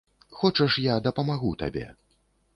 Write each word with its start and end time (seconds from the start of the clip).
Хочаш, 0.37 0.77
я 0.85 0.95
дапамагу 1.09 1.53
табе? 1.61 1.87